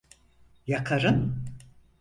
Ya 0.67 0.83
karın? 0.83 1.45